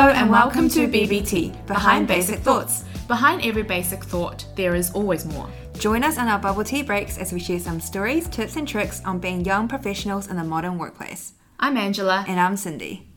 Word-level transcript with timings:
Hello 0.00 0.12
and 0.12 0.30
welcome 0.30 0.68
to 0.68 0.86
BBT, 0.86 1.66
Behind 1.66 2.06
Basic 2.06 2.38
Thoughts. 2.38 2.84
Behind 3.08 3.44
every 3.44 3.64
basic 3.64 4.04
thought, 4.04 4.46
there 4.54 4.76
is 4.76 4.92
always 4.92 5.24
more. 5.24 5.50
Join 5.76 6.04
us 6.04 6.18
on 6.18 6.28
our 6.28 6.38
bubble 6.38 6.62
tea 6.62 6.84
breaks 6.84 7.18
as 7.18 7.32
we 7.32 7.40
share 7.40 7.58
some 7.58 7.80
stories, 7.80 8.28
tips, 8.28 8.54
and 8.54 8.68
tricks 8.68 9.04
on 9.04 9.18
being 9.18 9.44
young 9.44 9.66
professionals 9.66 10.28
in 10.28 10.36
the 10.36 10.44
modern 10.44 10.78
workplace. 10.78 11.32
I'm 11.58 11.76
Angela. 11.76 12.24
And 12.28 12.38
I'm 12.38 12.56
Cindy. 12.56 13.08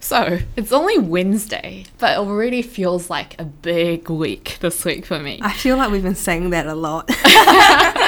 So, 0.00 0.38
it's 0.56 0.72
only 0.72 0.96
Wednesday, 0.96 1.84
but 1.98 2.12
it 2.12 2.18
already 2.20 2.62
feels 2.62 3.10
like 3.10 3.38
a 3.38 3.44
big 3.44 4.08
week 4.08 4.56
this 4.62 4.82
week 4.86 5.04
for 5.04 5.18
me. 5.18 5.40
I 5.42 5.52
feel 5.52 5.76
like 5.76 5.90
we've 5.90 6.02
been 6.02 6.14
saying 6.14 6.48
that 6.50 6.64
a 6.64 6.74
lot. 6.74 7.10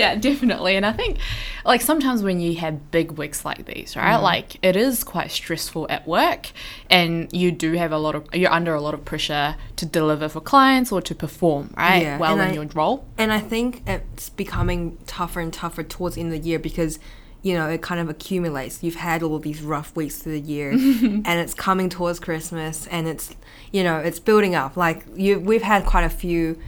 yeah, 0.00 0.14
definitely. 0.14 0.76
And 0.76 0.86
I 0.86 0.92
think, 0.92 1.18
like, 1.64 1.82
sometimes 1.82 2.22
when 2.22 2.40
you 2.40 2.56
have 2.56 2.90
big 2.90 3.12
weeks 3.12 3.44
like 3.44 3.66
these, 3.66 3.96
right, 3.96 4.18
mm. 4.18 4.22
like, 4.22 4.56
it 4.64 4.74
is 4.74 5.04
quite 5.04 5.30
stressful 5.30 5.86
at 5.90 6.08
work, 6.08 6.52
and 6.88 7.30
you 7.32 7.52
do 7.52 7.74
have 7.74 7.92
a 7.92 7.98
lot 7.98 8.14
of, 8.14 8.26
you're 8.34 8.50
under 8.50 8.74
a 8.74 8.80
lot 8.80 8.94
of 8.94 9.04
pressure 9.04 9.56
to 9.76 9.84
deliver 9.84 10.28
for 10.30 10.40
clients 10.40 10.90
or 10.90 11.02
to 11.02 11.14
perform, 11.14 11.74
right, 11.76 12.02
yeah. 12.02 12.18
well 12.18 12.32
and 12.32 12.40
in 12.40 12.58
I, 12.58 12.62
your 12.62 12.64
role. 12.72 13.04
And 13.18 13.30
I 13.30 13.40
think 13.40 13.82
it's 13.86 14.30
becoming 14.30 14.96
tougher 15.06 15.40
and 15.40 15.52
tougher 15.52 15.82
towards 15.82 16.14
the 16.14 16.22
end 16.22 16.32
of 16.32 16.42
the 16.42 16.48
year 16.48 16.58
because 16.58 16.98
you 17.42 17.54
know, 17.54 17.70
it 17.70 17.80
kind 17.80 17.98
of 17.98 18.10
accumulates. 18.10 18.82
You've 18.82 18.96
had 18.96 19.22
all 19.22 19.38
these 19.38 19.62
rough 19.62 19.96
weeks 19.96 20.18
through 20.18 20.32
the 20.32 20.46
year, 20.46 20.70
and 20.72 21.26
it's 21.26 21.54
coming 21.54 21.88
towards 21.88 22.20
Christmas, 22.20 22.86
and 22.88 23.08
it's, 23.08 23.34
you 23.72 23.82
know, 23.82 23.96
it's 23.98 24.18
building 24.18 24.54
up. 24.54 24.76
Like 24.76 25.06
you, 25.14 25.40
we've 25.40 25.62
had 25.62 25.86
quite 25.86 26.04
a 26.04 26.10
few 26.10 26.58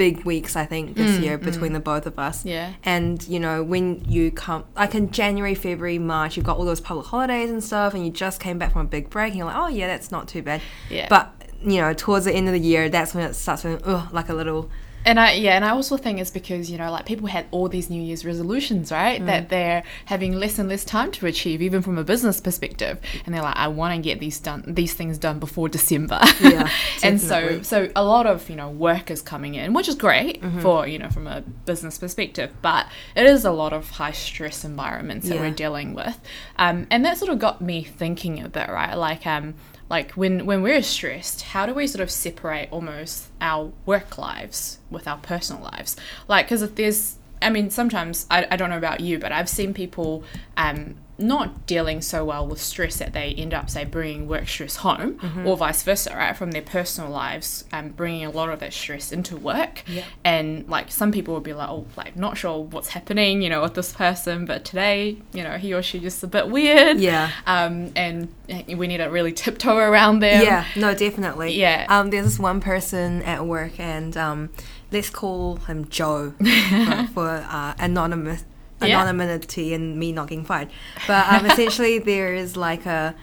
big 0.00 0.24
weeks 0.24 0.56
I 0.56 0.64
think 0.64 0.96
this 0.96 1.18
mm, 1.18 1.22
year 1.24 1.36
between 1.36 1.72
mm. 1.72 1.74
the 1.74 1.80
both 1.80 2.06
of 2.06 2.18
us. 2.18 2.42
Yeah. 2.42 2.72
And 2.84 3.22
you 3.28 3.38
know 3.38 3.62
when 3.62 4.02
you 4.08 4.30
come 4.30 4.64
like 4.74 4.94
in 4.94 5.10
January, 5.10 5.54
February, 5.54 5.98
March, 5.98 6.38
you've 6.38 6.46
got 6.46 6.56
all 6.56 6.64
those 6.64 6.80
public 6.80 7.06
holidays 7.06 7.50
and 7.50 7.62
stuff, 7.62 7.92
and 7.92 8.02
you 8.02 8.10
just 8.10 8.40
came 8.40 8.56
back 8.56 8.72
from 8.72 8.80
a 8.80 8.88
big 8.88 9.10
break, 9.10 9.32
and 9.32 9.36
you're 9.36 9.46
like, 9.46 9.58
oh 9.58 9.68
yeah, 9.68 9.86
that's 9.86 10.10
not 10.10 10.26
too 10.26 10.40
bad. 10.40 10.62
Yeah. 10.88 11.06
But 11.10 11.30
you 11.60 11.82
know 11.82 11.92
towards 11.92 12.24
the 12.24 12.32
end 12.32 12.48
of 12.48 12.54
the 12.54 12.60
year, 12.60 12.88
that's 12.88 13.14
when 13.14 13.28
it 13.28 13.34
starts 13.34 13.60
feeling 13.60 13.82
ugh, 13.84 14.10
like 14.10 14.30
a 14.30 14.34
little 14.34 14.70
and 15.04 15.18
I 15.18 15.32
yeah, 15.32 15.56
and 15.56 15.64
I 15.64 15.70
also 15.70 15.96
think 15.96 16.20
it's 16.20 16.30
because 16.30 16.70
you 16.70 16.78
know 16.78 16.90
like 16.90 17.06
people 17.06 17.26
had 17.26 17.46
all 17.50 17.68
these 17.68 17.88
New 17.88 18.02
Year's 18.02 18.24
resolutions, 18.24 18.92
right? 18.92 19.20
Mm. 19.20 19.26
That 19.26 19.48
they're 19.48 19.82
having 20.04 20.34
less 20.34 20.58
and 20.58 20.68
less 20.68 20.84
time 20.84 21.10
to 21.12 21.26
achieve, 21.26 21.62
even 21.62 21.82
from 21.82 21.98
a 21.98 22.04
business 22.04 22.40
perspective. 22.40 23.00
And 23.24 23.34
they're 23.34 23.42
like, 23.42 23.56
I 23.56 23.68
want 23.68 23.94
to 23.94 24.02
get 24.02 24.20
these 24.20 24.38
done, 24.38 24.64
these 24.66 24.94
things 24.94 25.18
done 25.18 25.38
before 25.38 25.68
December. 25.68 26.20
Yeah, 26.40 26.70
and 27.02 27.20
so 27.20 27.62
so 27.62 27.88
a 27.96 28.04
lot 28.04 28.26
of 28.26 28.48
you 28.50 28.56
know 28.56 28.68
work 28.68 29.10
is 29.10 29.22
coming 29.22 29.54
in, 29.54 29.72
which 29.72 29.88
is 29.88 29.94
great 29.94 30.42
mm-hmm. 30.42 30.60
for 30.60 30.86
you 30.86 30.98
know 30.98 31.08
from 31.08 31.26
a 31.26 31.40
business 31.40 31.98
perspective, 31.98 32.52
but 32.62 32.86
it 33.16 33.26
is 33.26 33.44
a 33.44 33.52
lot 33.52 33.72
of 33.72 33.90
high 33.90 34.12
stress 34.12 34.64
environments 34.64 35.28
that 35.28 35.36
yeah. 35.36 35.40
we're 35.40 35.50
dealing 35.50 35.94
with, 35.94 36.18
um, 36.56 36.86
and 36.90 37.04
that 37.04 37.16
sort 37.18 37.30
of 37.30 37.38
got 37.38 37.60
me 37.60 37.82
thinking 37.82 38.42
a 38.42 38.48
bit, 38.48 38.68
right? 38.68 38.94
Like 38.94 39.26
um 39.26 39.54
like 39.90 40.12
when 40.12 40.46
when 40.46 40.62
we're 40.62 40.82
stressed 40.82 41.42
how 41.42 41.66
do 41.66 41.74
we 41.74 41.86
sort 41.86 42.00
of 42.00 42.10
separate 42.10 42.68
almost 42.70 43.26
our 43.40 43.72
work 43.84 44.16
lives 44.16 44.78
with 44.90 45.06
our 45.06 45.18
personal 45.18 45.62
lives? 45.62 45.96
Like 46.28 46.46
because 46.46 46.62
if 46.62 46.74
there's 46.76 47.16
i 47.42 47.50
mean 47.50 47.70
sometimes 47.70 48.26
I, 48.30 48.46
I 48.50 48.56
don't 48.56 48.70
know 48.70 48.78
about 48.78 49.00
you 49.00 49.18
but 49.18 49.32
i've 49.32 49.48
seen 49.48 49.74
people 49.74 50.24
um 50.56 50.96
not 51.20 51.66
dealing 51.66 52.00
so 52.00 52.24
well 52.24 52.46
with 52.46 52.60
stress 52.60 52.96
that 52.98 53.12
they 53.12 53.34
end 53.36 53.52
up 53.54 53.68
say 53.70 53.84
bringing 53.84 54.26
work 54.26 54.48
stress 54.48 54.76
home 54.76 55.14
mm-hmm. 55.14 55.46
or 55.46 55.56
vice 55.56 55.82
versa 55.82 56.14
right 56.14 56.36
from 56.36 56.50
their 56.50 56.62
personal 56.62 57.10
lives 57.10 57.64
and 57.72 57.88
um, 57.88 57.92
bringing 57.92 58.24
a 58.24 58.30
lot 58.30 58.48
of 58.48 58.60
that 58.60 58.72
stress 58.72 59.12
into 59.12 59.36
work. 59.36 59.82
Yeah. 59.86 60.04
and 60.24 60.68
like 60.68 60.90
some 60.90 61.12
people 61.12 61.34
would 61.34 61.42
be 61.42 61.52
like 61.52 61.68
oh 61.68 61.86
like 61.96 62.16
not 62.16 62.36
sure 62.36 62.62
what's 62.62 62.88
happening 62.88 63.42
you 63.42 63.48
know 63.48 63.62
with 63.62 63.74
this 63.74 63.92
person 63.92 64.46
but 64.46 64.64
today 64.64 65.16
you 65.32 65.42
know 65.42 65.56
he 65.58 65.74
or 65.74 65.82
she 65.82 66.00
just 66.00 66.22
a 66.22 66.26
bit 66.26 66.48
weird. 66.48 66.98
Yeah. 66.98 67.30
Um 67.46 67.92
and 67.96 68.32
we 68.48 68.86
need 68.86 68.98
to 68.98 69.06
really 69.06 69.32
tiptoe 69.32 69.76
around 69.76 70.20
them. 70.20 70.42
Yeah. 70.42 70.64
No 70.76 70.94
definitely. 70.94 71.58
Yeah. 71.58 71.86
Um 71.88 72.10
there's 72.10 72.24
this 72.24 72.38
one 72.38 72.60
person 72.60 73.22
at 73.22 73.46
work 73.46 73.78
and 73.78 74.16
um 74.16 74.50
let's 74.92 75.10
call 75.10 75.56
him 75.56 75.88
Joe 75.88 76.34
for 77.14 77.28
uh, 77.48 77.74
anonymous 77.78 78.44
anonymity 78.82 79.64
yeah. 79.64 79.76
and 79.76 79.98
me 79.98 80.12
not 80.12 80.28
getting 80.28 80.44
fired. 80.44 80.68
But 81.06 81.32
um, 81.32 81.46
essentially, 81.46 81.98
there 82.12 82.34
is 82.34 82.56
like 82.56 82.86
a 82.86 83.14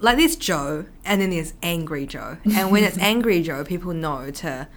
like 0.00 0.16
this 0.16 0.36
Joe, 0.36 0.86
and 1.04 1.20
then 1.20 1.30
there's 1.30 1.54
angry 1.62 2.06
Joe, 2.06 2.38
and 2.44 2.70
when 2.70 2.84
it's 2.84 2.98
angry 3.12 3.42
Joe, 3.42 3.64
people 3.64 3.92
know 3.92 4.30
to 4.30 4.68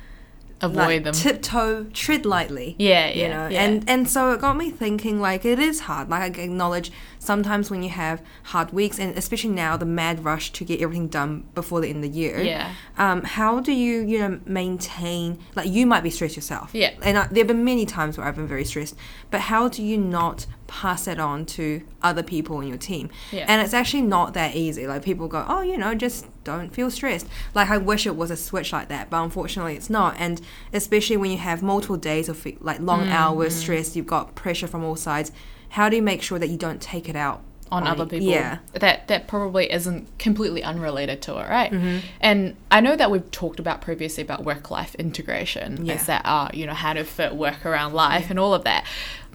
avoid 0.62 0.76
like, 0.78 1.04
them 1.04 1.14
tiptoe 1.14 1.84
tread 1.94 2.26
lightly 2.26 2.76
yeah 2.80 3.08
you 3.10 3.22
yeah, 3.22 3.28
know 3.28 3.48
yeah. 3.48 3.64
and 3.64 3.88
and 3.88 4.10
so 4.10 4.32
it 4.32 4.42
got 4.42 4.58
me 4.58 4.72
thinking 4.72 5.22
like 5.22 5.46
it 5.46 5.60
is 5.60 5.82
hard 5.82 6.10
like 6.10 6.38
i 6.40 6.42
acknowledge 6.42 6.92
sometimes 7.28 7.70
when 7.70 7.84
you 7.84 7.90
have 7.90 8.22
hard 8.44 8.72
weeks 8.72 8.98
and 8.98 9.16
especially 9.18 9.52
now 9.52 9.78
the 9.78 9.86
mad 9.86 10.24
rush 10.24 10.52
to 10.52 10.66
get 10.66 10.82
everything 10.82 11.08
done 11.08 11.44
before 11.54 11.82
the 11.82 11.88
end 11.88 12.04
of 12.04 12.12
the 12.12 12.18
year 12.18 12.42
yeah 12.42 12.74
um 12.98 13.22
how 13.24 13.60
do 13.60 13.72
you 13.72 14.02
you 14.02 14.18
know 14.18 14.40
maintain 14.46 15.38
like 15.56 15.68
you 15.68 15.86
might 15.86 16.02
be 16.02 16.10
stressed 16.10 16.36
yourself 16.36 16.72
yeah 16.74 16.92
and 17.04 17.18
I, 17.18 17.28
there 17.28 17.42
have 17.42 17.48
been 17.48 17.64
many 17.64 17.86
times 17.86 18.18
where 18.18 18.26
i've 18.26 18.36
been 18.36 18.48
very 18.48 18.66
stressed 18.66 18.96
but 19.30 19.42
how 19.42 19.68
do 19.68 19.84
you 19.84 19.98
not 19.98 20.48
pass 20.68 21.08
it 21.08 21.20
on 21.20 21.46
to 21.46 21.82
other 22.02 22.22
people 22.22 22.62
in 22.62 22.68
your 22.68 22.78
team. 22.78 23.10
Yeah. 23.32 23.46
And 23.48 23.62
it's 23.62 23.74
actually 23.74 24.04
not 24.04 24.34
that 24.34 24.56
easy. 24.56 24.86
Like 24.86 25.04
people 25.04 25.28
go, 25.28 25.46
oh, 25.48 25.62
you 25.62 25.78
know, 25.78 25.96
just 25.96 26.26
don't 26.44 26.74
feel 26.74 26.92
stressed. 26.92 27.28
Like 27.56 27.70
I 27.70 27.78
wish 27.78 28.06
it 28.06 28.16
was 28.16 28.30
a 28.30 28.38
switch 28.38 28.72
like 28.72 28.90
that, 28.90 29.10
but 29.10 29.24
unfortunately 29.24 29.76
it's 29.76 29.90
not. 29.90 30.16
And 30.20 30.42
especially 30.74 31.18
when 31.18 31.32
you 31.32 31.38
have 31.38 31.64
multiple 31.64 31.98
days 31.98 32.30
of 32.30 32.46
like 32.62 32.80
long 32.80 33.06
mm, 33.06 33.12
hours, 33.12 33.56
stress, 33.56 33.96
you've 33.96 34.08
got 34.08 34.36
pressure 34.36 34.68
from 34.68 34.84
all 34.84 34.96
sides. 34.96 35.32
How 35.70 35.90
do 35.90 35.96
you 35.96 36.02
make 36.02 36.22
sure 36.22 36.40
that 36.40 36.48
you 36.48 36.58
don't 36.58 36.82
take 36.82 37.10
it 37.10 37.16
out 37.16 37.42
on, 37.72 37.88
other 37.88 38.06
people 38.06 38.28
yeah. 38.28 38.60
that 38.74 39.08
that 39.08 39.28
probably 39.28 39.72
isn't 39.72 40.08
completely 40.18 40.64
unrelated 40.64 41.22
to 41.24 41.34
it 41.38 41.50
right 41.50 41.72
mm-hmm. 41.72 42.06
and 42.22 42.56
i 42.72 42.80
know 42.80 42.96
that 42.96 43.12
we've 43.12 43.30
talked 43.32 43.60
about 43.60 43.82
previously 43.82 44.24
about 44.24 44.44
work 44.44 44.72
life 44.72 44.96
integration 44.96 45.86
yeah. 45.86 45.96
is 45.96 46.06
that 46.06 46.22
uh 46.26 46.50
you 46.54 46.66
know 46.66 46.74
how 46.74 46.94
to 46.94 47.04
fit 47.04 47.36
work 47.36 47.66
around 47.66 47.94
life 47.94 48.24
yeah. 48.24 48.30
and 48.32 48.40
all 48.40 48.54
of 48.54 48.64
that 48.64 48.86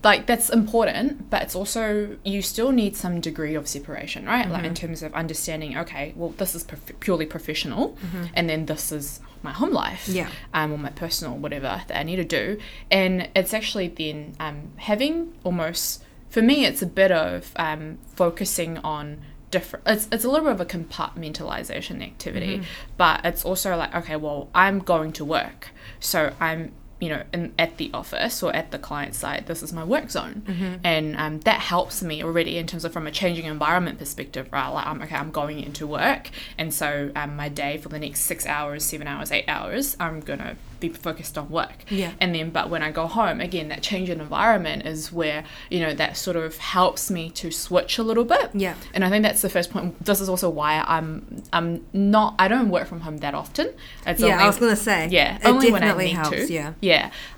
like 0.04 0.26
that's 0.26 0.50
important 0.50 1.30
but 1.30 1.42
it's 1.42 1.54
also 1.54 2.16
you 2.24 2.42
still 2.42 2.72
need 2.72 2.96
some 2.96 3.20
degree 3.20 3.54
of 3.54 3.68
separation 3.68 4.26
right 4.26 4.44
mm-hmm. 4.44 4.52
like 4.52 4.64
in 4.64 4.72
mm-hmm. 4.72 4.86
terms 4.86 5.02
of 5.02 5.12
understanding 5.14 5.76
okay 5.76 6.12
well 6.16 6.30
this 6.38 6.54
is 6.54 6.64
prof- 6.64 7.00
purely 7.00 7.26
professional 7.26 7.90
mm-hmm. 7.90 8.24
and 8.34 8.48
then 8.48 8.66
this 8.66 8.90
is 8.90 9.20
my 9.42 9.52
home 9.52 9.72
life 9.72 10.08
yeah 10.08 10.28
um, 10.54 10.72
or 10.72 10.78
my 10.78 10.90
personal 10.90 11.36
whatever 11.36 11.82
that 11.86 11.98
i 11.98 12.02
need 12.02 12.16
to 12.16 12.24
do 12.24 12.58
and 12.90 13.28
it's 13.34 13.52
actually 13.52 13.88
then 13.88 14.34
um, 14.40 14.70
having 14.76 15.32
almost 15.44 16.02
for 16.32 16.40
me 16.40 16.64
it's 16.64 16.80
a 16.80 16.86
bit 16.86 17.12
of 17.12 17.52
um, 17.56 17.98
focusing 18.16 18.78
on 18.78 19.20
different 19.50 19.86
it's, 19.86 20.08
it's 20.10 20.24
a 20.24 20.30
little 20.30 20.46
bit 20.46 20.54
of 20.54 20.60
a 20.62 20.64
compartmentalization 20.64 22.02
activity 22.02 22.56
mm-hmm. 22.56 22.64
but 22.96 23.20
it's 23.22 23.44
also 23.44 23.76
like 23.76 23.94
okay 23.94 24.16
well 24.16 24.48
i'm 24.54 24.78
going 24.78 25.12
to 25.12 25.26
work 25.26 25.68
so 26.00 26.32
i'm 26.40 26.72
you 27.02 27.08
know, 27.08 27.24
in, 27.32 27.52
at 27.58 27.78
the 27.78 27.90
office 27.92 28.44
or 28.44 28.54
at 28.54 28.70
the 28.70 28.78
client 28.78 29.16
side, 29.16 29.44
this 29.48 29.60
is 29.60 29.72
my 29.72 29.82
work 29.82 30.08
zone, 30.08 30.42
mm-hmm. 30.46 30.74
and 30.84 31.16
um, 31.16 31.40
that 31.40 31.58
helps 31.58 32.00
me 32.00 32.22
already 32.22 32.58
in 32.58 32.66
terms 32.68 32.84
of 32.84 32.92
from 32.92 33.08
a 33.08 33.10
changing 33.10 33.44
environment 33.44 33.98
perspective, 33.98 34.48
right? 34.52 34.68
Like, 34.68 34.86
I'm 34.86 35.02
okay, 35.02 35.16
I'm 35.16 35.32
going 35.32 35.58
into 35.58 35.84
work, 35.84 36.30
and 36.56 36.72
so 36.72 37.10
um, 37.16 37.34
my 37.34 37.48
day 37.48 37.76
for 37.76 37.88
the 37.88 37.98
next 37.98 38.20
six 38.20 38.46
hours, 38.46 38.84
seven 38.84 39.08
hours, 39.08 39.32
eight 39.32 39.48
hours, 39.48 39.96
I'm 39.98 40.20
gonna 40.20 40.56
be 40.82 40.88
focused 40.90 41.38
on 41.38 41.48
work. 41.48 41.84
Yeah. 41.88 42.12
And 42.20 42.34
then, 42.34 42.50
but 42.50 42.68
when 42.68 42.82
I 42.82 42.90
go 42.90 43.06
home, 43.06 43.40
again, 43.40 43.68
that 43.68 43.82
change 43.82 44.10
in 44.10 44.20
environment 44.20 44.84
is 44.84 45.12
where, 45.12 45.44
you 45.70 45.80
know, 45.80 45.94
that 45.94 46.16
sort 46.16 46.36
of 46.36 46.58
helps 46.58 47.10
me 47.10 47.30
to 47.30 47.50
switch 47.50 47.98
a 47.98 48.02
little 48.02 48.24
bit. 48.24 48.50
Yeah. 48.52 48.74
And 48.92 49.04
I 49.04 49.08
think 49.08 49.22
that's 49.22 49.40
the 49.42 49.48
first 49.48 49.70
point. 49.70 50.04
This 50.04 50.20
is 50.20 50.28
also 50.28 50.50
why 50.50 50.84
I'm, 50.86 51.42
I'm 51.52 51.86
not, 51.92 52.34
I 52.38 52.48
don't 52.48 52.68
work 52.68 52.88
from 52.88 53.00
home 53.00 53.18
that 53.18 53.34
often. 53.34 53.72
It's 54.06 54.20
yeah, 54.20 54.32
only, 54.32 54.44
I 54.44 54.46
was 54.48 54.58
going 54.58 54.74
to 54.74 54.82
say. 54.82 55.08
Yeah. 55.08 55.36
It 55.36 55.46
only 55.46 55.70
when 55.72 55.84
I 55.84 55.96
need 55.96 56.10
helps, 56.10 56.30
to. 56.30 56.52
Yeah. 56.52 56.74
Yeah. 56.80 56.91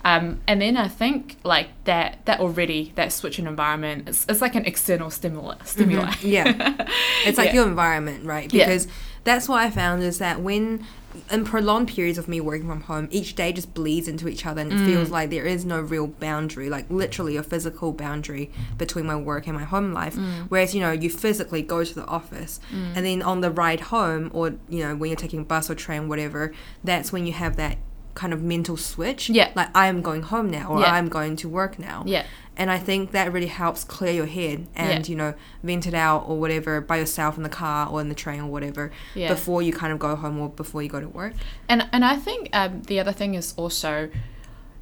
Um, 0.05 0.41
and 0.47 0.61
then 0.61 0.77
I 0.77 0.89
think 0.89 1.37
like 1.45 1.69
that, 1.85 2.25
that 2.27 2.41
already, 2.41 2.93
that 2.97 3.13
switch 3.13 3.39
in 3.39 3.47
environment, 3.47 4.09
it's, 4.09 4.27
it's 4.29 4.41
like 4.41 4.55
an 4.55 4.65
external 4.65 5.11
stimuli. 5.11 5.57
stimuli. 5.65 6.07
Mm-hmm. 6.07 6.29
Yeah. 6.29 6.87
it's 7.27 7.39
like 7.39 7.49
yeah. 7.49 7.55
your 7.55 7.69
environment, 7.69 8.25
right? 8.25 8.51
Because 8.51 8.87
yeah. 8.87 8.93
that's 9.25 9.49
what 9.49 9.61
I 9.61 9.71
found 9.71 10.03
is 10.03 10.19
that 10.19 10.41
when 10.41 10.85
in 11.31 11.45
prolonged 11.45 11.89
periods 11.89 12.19
of 12.19 12.29
me 12.29 12.41
working 12.41 12.69
from 12.69 12.83
home, 12.83 13.09
each 13.11 13.35
day 13.35 13.53
just 13.53 13.73
bleeds 13.75 14.09
into 14.09 14.29
each 14.29 14.45
other 14.47 14.61
and 14.61 14.73
it 14.73 14.77
mm. 14.77 14.87
feels 14.87 15.11
like 15.11 15.31
there 15.31 15.47
is 15.47 15.65
no 15.65 15.81
real 15.81 16.07
boundary, 16.07 16.69
like 16.69 16.89
literally 16.91 17.37
a 17.37 17.43
physical 17.43 17.93
boundary 17.93 18.51
between 18.77 19.07
my 19.07 19.17
work 19.17 19.47
and 19.47 19.57
my 19.57 19.65
home 19.65 19.93
life. 19.93 20.17
Mm. 20.17 20.47
Whereas, 20.49 20.75
you 20.75 20.81
know, 20.81 20.93
you 20.93 21.11
physically 21.11 21.63
go 21.63 21.85
to 21.85 21.95
the 21.95 22.05
office 22.07 22.61
mm. 22.73 22.93
and 22.97 23.07
then 23.07 23.23
on 23.23 23.41
the 23.41 23.51
ride 23.51 23.81
home 23.81 24.31
or, 24.35 24.55
you 24.69 24.85
know, 24.85 24.97
when 24.97 25.11
you're 25.11 25.17
taking 25.17 25.45
bus 25.45 25.71
or 25.71 25.75
train, 25.75 26.09
whatever, 26.09 26.53
that's 26.83 27.13
when 27.13 27.27
you 27.27 27.33
have 27.33 27.57
that 27.57 27.79
kind 28.15 28.33
of 28.33 28.43
mental 28.43 28.77
switch. 28.77 29.29
Yeah. 29.29 29.51
Like 29.55 29.71
I 29.75 29.89
am 29.89 30.03
going 30.03 30.23
home 30.23 30.51
now 30.51 30.71
or 30.71 30.81
yeah. 30.81 30.93
I'm 30.93 31.09
going 31.09 31.37
to 31.37 31.49
work 31.49 31.79
now. 31.79 32.05
Yeah 32.07 32.25
and 32.57 32.71
I 32.71 32.79
think 32.79 33.13
that 33.13 33.33
really 33.33 33.49
helps 33.49 33.85
clear 33.85 34.13
your 34.13 34.27
head 34.27 34.67
and 34.75 35.07
yeah. 35.07 35.11
you 35.11 35.17
know 35.17 35.35
vent 35.63 35.87
it 35.87 35.95
out 35.95 36.25
or 36.29 36.39
whatever 36.39 36.81
by 36.81 36.99
yourself 36.99 37.37
in 37.37 37.43
the 37.43 37.49
car 37.49 37.89
or 37.89 38.01
in 38.01 38.09
the 38.09 38.15
train 38.15 38.41
or 38.41 38.47
whatever 38.47 38.93
yeah. 39.15 39.29
before 39.29 39.63
you 39.63 39.73
kind 39.73 39.93
of 39.93 39.99
go 39.99 40.15
home 40.15 40.39
or 40.39 40.49
before 40.49 40.83
you 40.83 40.89
go 40.89 41.01
to 41.01 41.09
work. 41.09 41.35
And 41.69 41.89
and 41.93 42.05
I 42.05 42.17
think 42.17 42.51
um, 42.53 42.83
the 42.83 43.01
other 43.01 43.13
thing 43.13 43.35
is 43.35 43.55
also 43.57 44.11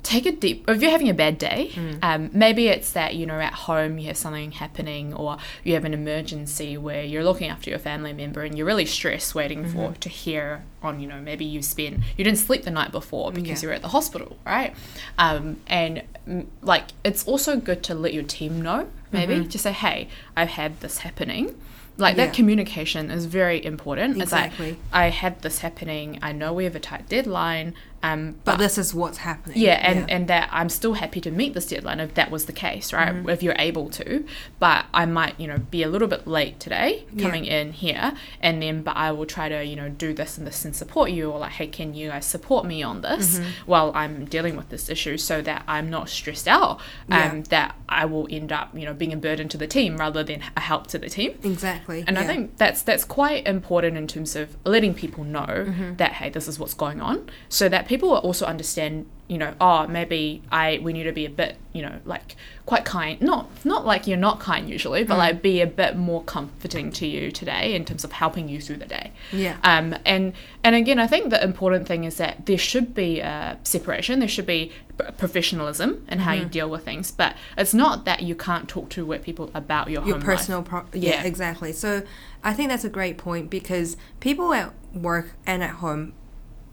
take 0.02 0.26
a 0.26 0.32
deep 0.32 0.64
if 0.68 0.82
you're 0.82 0.90
having 0.90 1.08
a 1.08 1.14
bad 1.14 1.38
day 1.38 1.70
um, 2.02 2.28
maybe 2.32 2.66
it's 2.66 2.90
that 2.92 3.14
you 3.14 3.24
know 3.24 3.38
at 3.38 3.52
home 3.52 3.98
you 3.98 4.06
have 4.08 4.16
something 4.16 4.50
happening 4.50 5.14
or 5.14 5.36
you 5.62 5.74
have 5.74 5.84
an 5.84 5.94
emergency 5.94 6.76
where 6.76 7.04
you're 7.04 7.22
looking 7.22 7.48
after 7.48 7.70
your 7.70 7.78
family 7.78 8.12
member 8.12 8.42
and 8.42 8.56
you're 8.58 8.66
really 8.66 8.84
stressed 8.84 9.34
waiting 9.34 9.64
for 9.64 9.92
to 10.00 10.08
hear 10.08 10.64
on 10.82 10.98
you 10.98 11.06
know 11.06 11.20
maybe 11.20 11.44
you 11.44 11.62
spent 11.62 12.00
you 12.16 12.24
didn't 12.24 12.38
sleep 12.38 12.62
the 12.64 12.70
night 12.70 12.90
before 12.90 13.30
because 13.30 13.62
Yeah. 13.62 13.66
you 13.66 13.68
were 13.68 13.74
at 13.74 13.82
the 13.82 13.88
hospital 13.88 14.36
right? 14.44 14.74
Um, 15.18 15.58
and 15.68 16.02
mm, 16.28 16.46
like 16.62 16.86
it's 17.04 17.24
also 17.26 17.56
good 17.56 17.82
to 17.84 17.94
let 17.94 18.12
your 18.12 18.24
team 18.24 18.60
know 18.60 18.88
maybe 19.12 19.44
just 19.46 19.62
say 19.62 19.72
hey 19.72 20.08
i've 20.36 20.48
had 20.50 20.80
this 20.80 20.98
happening. 20.98 21.54
Like 21.98 22.16
Yeah. 22.16 22.24
that 22.26 22.34
communication 22.34 23.10
is 23.10 23.26
very 23.26 23.62
important. 23.62 24.20
Exactly. 24.20 24.70
it's 24.70 24.78
like 24.78 24.84
i 25.04 25.10
had 25.10 25.42
this 25.42 25.58
happening. 25.58 26.18
I 26.22 26.32
know 26.32 26.50
we 26.54 26.64
have 26.64 26.74
a 26.74 26.80
tight 26.80 27.06
deadline 27.08 27.74
um, 28.02 28.36
But 28.44 28.56
this 28.58 28.78
is 28.78 28.92
what's 28.94 29.18
happening. 29.18 29.58
yeah, 29.58 29.78
and, 29.82 30.10
and 30.10 30.28
that 30.28 30.48
I'm 30.52 30.68
still 30.68 30.94
happy 30.94 31.20
to 31.22 31.30
meet 31.30 31.54
this 31.54 31.66
deadline 31.66 32.00
if 32.00 32.14
that 32.14 32.30
was 32.30 32.46
the 32.46 32.52
case, 32.52 32.92
right? 32.92 33.14
Mm-hmm. 33.14 33.28
If 33.30 33.42
you're 33.42 33.56
able 33.58 33.88
to, 33.90 34.24
but 34.58 34.86
I 34.92 35.06
might, 35.06 35.38
you 35.38 35.46
know, 35.46 35.58
be 35.58 35.82
a 35.82 35.88
little 35.88 36.08
bit 36.08 36.26
late 36.26 36.58
today 36.60 37.04
Yeah. 37.12 37.22
coming 37.24 37.44
in 37.44 37.72
here, 37.72 38.12
and 38.40 38.62
then 38.62 38.82
but 38.82 38.96
I 38.96 39.12
will 39.12 39.26
try 39.26 39.48
to, 39.48 39.64
you 39.64 39.76
know, 39.76 39.88
do 39.88 40.12
this 40.14 40.38
and 40.38 40.46
this 40.46 40.64
and 40.64 40.74
support 40.74 41.10
you, 41.10 41.30
or 41.30 41.38
like, 41.38 41.52
hey, 41.52 41.66
can 41.68 41.94
you 41.94 42.08
guys 42.10 42.26
support 42.26 42.66
me 42.66 42.82
on 42.82 43.00
this 43.02 43.38
Mm-hmm. 43.38 43.48
while 43.66 43.92
I'm 43.94 44.24
dealing 44.26 44.56
with 44.56 44.68
this 44.70 44.88
issue, 44.88 45.16
so 45.16 45.40
that 45.42 45.62
I'm 45.68 45.88
not 45.90 46.08
stressed 46.08 46.48
out, 46.48 46.80
um, 47.10 47.36
Yeah. 47.38 47.42
that 47.50 47.76
I 47.88 48.04
will 48.06 48.26
end 48.30 48.52
up, 48.52 48.76
you 48.76 48.84
know, 48.84 48.94
being 48.94 49.12
a 49.12 49.16
burden 49.16 49.48
to 49.50 49.56
the 49.58 49.66
team 49.66 49.96
rather 49.96 50.22
than 50.24 50.40
a 50.56 50.60
help 50.60 50.86
to 50.88 50.98
the 50.98 51.08
team. 51.08 51.38
exactly. 51.44 52.04
And 52.06 52.18
I 52.18 52.24
think 52.24 52.56
that's 52.56 52.82
that's 52.82 53.04
quite 53.04 53.46
important 53.46 53.96
in 53.96 54.06
terms 54.06 54.34
of 54.36 54.56
letting 54.64 54.94
people 54.94 55.24
know 55.24 55.40
Mm-hmm. 55.42 55.96
that 55.96 56.12
hey, 56.14 56.30
this 56.30 56.48
is 56.48 56.58
what's 56.58 56.74
going 56.74 57.00
on, 57.00 57.28
so 57.48 57.68
that 57.68 57.86
people 57.92 58.08
will 58.10 58.24
also 58.28 58.44
understand. 58.46 59.06
You 59.28 59.38
know, 59.38 59.54
oh, 59.62 59.86
maybe 59.86 60.42
I 60.52 60.78
we 60.82 60.92
need 60.92 61.04
to 61.04 61.12
be 61.12 61.24
a 61.24 61.30
bit, 61.30 61.56
you 61.72 61.80
know, 61.80 61.94
like 62.04 62.36
quite 62.66 62.84
kind. 62.84 63.18
Not 63.22 63.48
not 63.64 63.86
like 63.86 64.06
you're 64.06 64.24
not 64.28 64.40
kind 64.40 64.68
usually, 64.68 65.04
Mm. 65.04 65.08
but 65.08 65.16
like 65.24 65.40
be 65.40 65.62
a 65.62 65.66
bit 65.66 65.96
more 65.96 66.22
comforting 66.24 66.92
to 66.92 67.06
you 67.06 67.30
today 67.30 67.74
in 67.74 67.82
terms 67.86 68.04
of 68.04 68.12
helping 68.12 68.46
you 68.52 68.60
through 68.60 68.76
the 68.84 68.90
day. 68.98 69.06
Yeah. 69.32 69.56
Um. 69.64 69.86
And 70.04 70.24
and 70.64 70.74
again, 70.76 70.98
I 70.98 71.06
think 71.06 71.30
the 71.30 71.42
important 71.42 71.86
thing 71.88 72.04
is 72.04 72.16
that 72.16 72.34
there 72.48 72.58
should 72.58 72.88
be 72.94 73.20
a 73.20 73.58
separation. 73.62 74.18
There 74.18 74.28
should 74.36 74.50
be 74.58 74.70
professionalism 75.18 76.04
in 76.10 76.18
how 76.18 76.32
Mm-hmm. 76.32 76.42
you 76.42 76.48
deal 76.48 76.68
with 76.68 76.84
things, 76.84 77.10
but 77.10 77.34
it's 77.56 77.72
not 77.74 78.04
that 78.04 78.22
you 78.22 78.34
can't 78.34 78.68
talk 78.68 78.88
to 78.90 79.06
work 79.06 79.22
people 79.22 79.50
about 79.54 79.88
your, 79.88 80.02
your 80.04 80.16
home 80.16 80.22
personal 80.22 80.60
life. 80.60 80.68
pro- 80.68 80.84
yeah, 80.92 81.10
Yeah. 81.10 81.22
exactly 81.32 81.72
so 81.72 82.02
i 82.44 82.52
think 82.54 82.68
that's 82.70 82.84
a 82.84 82.88
great 82.98 83.16
point 83.18 83.50
because 83.50 83.96
people 84.20 84.52
at 84.52 84.72
work 84.94 85.26
and 85.46 85.62
at 85.62 85.74
home 85.84 86.12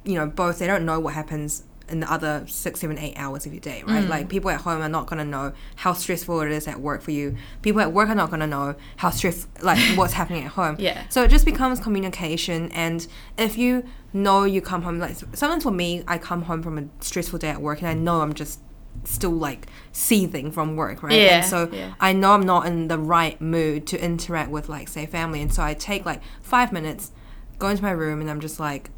you 0.10 0.16
know 0.20 0.28
both 0.28 0.60
they 0.60 0.68
don't 0.68 0.86
know 0.90 1.00
what 1.00 1.14
happens 1.14 1.64
in 1.94 2.00
the 2.02 2.12
other 2.16 2.44
six 2.48 2.80
seven 2.82 2.98
eight 3.00 3.16
hours 3.24 3.46
of 3.48 3.52
your 3.54 3.60
day 3.72 3.80
right 3.88 4.04
Mm. 4.06 4.10
like 4.16 4.30
people 4.30 4.50
at 4.56 4.62
home 4.62 4.80
are 4.82 4.94
not 4.98 5.08
going 5.10 5.18
to 5.26 5.30
know 5.36 5.54
how 5.84 5.92
stressful 5.94 6.42
it 6.42 6.52
is 6.52 6.68
at 6.68 6.80
work 6.80 7.02
for 7.02 7.10
you 7.20 7.36
people 7.64 7.82
at 7.82 7.92
work 7.98 8.08
are 8.10 8.16
not 8.24 8.30
going 8.30 8.42
to 8.48 8.52
know 8.56 8.76
how 8.98 9.10
stress 9.10 9.48
like 9.70 9.80
what's 9.98 10.14
happening 10.14 10.44
at 10.46 10.52
home 10.52 10.76
Yeah. 10.80 11.04
so 11.10 11.24
it 11.24 11.30
just 11.36 11.46
becomes 11.46 11.80
communication 11.80 12.72
and 12.74 13.08
if 13.38 13.58
you 13.58 13.84
know 14.14 14.44
you 14.44 14.62
come 14.62 14.82
home 14.84 15.00
like 15.00 15.16
sometimes 15.34 15.64
for 15.64 15.72
me 15.72 16.04
i 16.08 16.18
come 16.20 16.44
home 16.44 16.62
from 16.62 16.78
a 16.78 16.84
stressful 17.04 17.40
day 17.40 17.50
at 17.50 17.62
work 17.62 17.80
and 17.82 17.88
i 17.90 17.94
know 17.96 18.22
i'm 18.22 18.34
just 18.34 18.60
still 19.06 19.32
like 19.32 19.68
seething 19.92 20.52
from 20.52 20.76
work 20.76 21.02
right 21.02 21.14
Yeah, 21.14 21.38
and 21.38 21.46
so 21.46 21.70
yeah. 21.72 21.94
I 22.00 22.12
know 22.14 22.32
I'm 22.34 22.46
not 22.46 22.66
in 22.66 22.88
the 22.88 22.98
right 23.00 23.40
mood 23.40 23.88
to 23.88 24.04
interact 24.04 24.50
with 24.52 24.68
like 24.70 24.88
say 24.90 25.06
family 25.06 25.42
and 25.42 25.54
so 25.54 25.64
I 25.64 25.74
take 25.74 26.06
like 26.06 26.22
five 26.42 26.72
minutes, 26.74 27.12
go 27.60 27.68
into 27.70 27.82
my 27.84 27.92
room 27.92 28.20
and 28.20 28.30
I'm 28.30 28.42
just 28.42 28.60
like 28.60 28.90